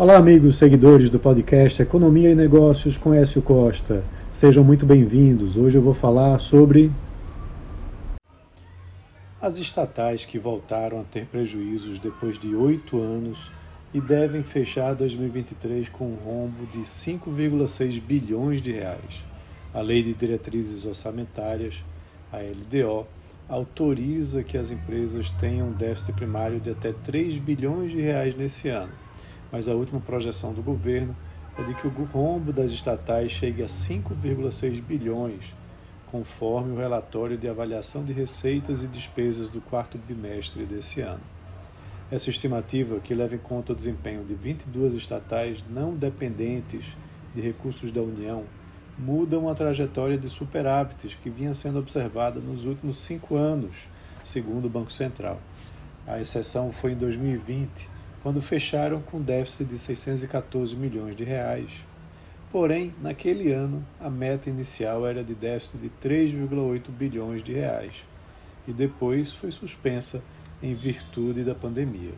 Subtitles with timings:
[0.00, 4.02] Olá, amigos seguidores do podcast Economia e Negócios com Écio Costa.
[4.32, 5.58] Sejam muito bem-vindos.
[5.58, 6.90] Hoje eu vou falar sobre
[9.42, 13.52] as estatais que voltaram a ter prejuízos depois de oito anos
[13.92, 19.22] e devem fechar 2023 com um rombo de 5,6 bilhões de reais.
[19.74, 21.74] A Lei de Diretrizes Orçamentárias,
[22.32, 23.06] a LDO,
[23.46, 28.70] autoriza que as empresas tenham um déficit primário de até 3 bilhões de reais nesse
[28.70, 29.09] ano
[29.50, 31.14] mas a última projeção do governo
[31.58, 35.44] é de que o rombo das estatais chegue a 5,6 bilhões,
[36.10, 41.22] conforme o relatório de avaliação de receitas e despesas do quarto bimestre desse ano.
[42.10, 46.96] Essa estimativa, que leva em conta o desempenho de 22 estatais não dependentes
[47.34, 48.44] de recursos da União,
[48.98, 53.88] muda uma trajetória de superávites que vinha sendo observada nos últimos cinco anos,
[54.24, 55.40] segundo o Banco Central.
[56.06, 57.88] A exceção foi em 2020,
[58.22, 61.70] quando fecharam com déficit de 614 milhões de reais.
[62.52, 67.94] Porém, naquele ano, a meta inicial era de déficit de 3,8 bilhões de reais
[68.66, 70.22] e depois foi suspensa
[70.62, 72.12] em virtude da pandemia.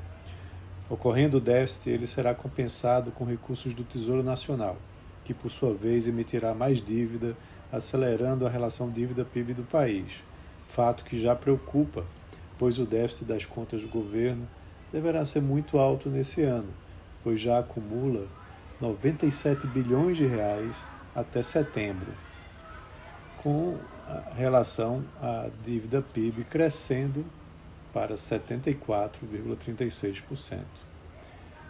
[0.88, 4.76] Ocorrendo o déficit, ele será compensado com recursos do Tesouro Nacional,
[5.24, 7.36] que por sua vez emitirá mais dívida,
[7.70, 10.12] acelerando a relação dívida-PIB do país,
[10.66, 12.04] fato que já preocupa,
[12.58, 14.46] pois o déficit das contas do governo
[14.92, 16.68] deverá ser muito alto nesse ano,
[17.24, 18.28] pois já acumula
[18.80, 22.14] 97 bilhões de reais até setembro,
[23.36, 23.78] com
[24.36, 27.24] relação à dívida PIB crescendo
[27.92, 30.58] para 74,36%.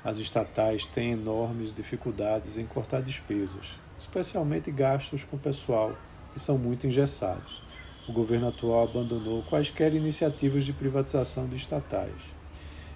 [0.05, 5.97] As estatais têm enormes dificuldades em cortar despesas, especialmente gastos com pessoal,
[6.33, 7.63] que são muito engessados.
[8.09, 12.42] O governo atual abandonou quaisquer iniciativas de privatização de estatais.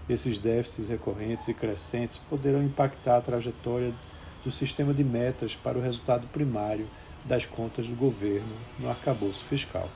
[0.09, 3.93] Esses déficits recorrentes e crescentes poderão impactar a trajetória
[4.43, 6.89] do sistema de metas para o resultado primário
[7.25, 9.91] das contas do governo no arcabouço fiscal.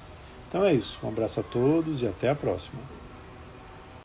[0.48, 0.98] Então é isso.
[1.06, 2.82] Um abraço a todos e até a próxima.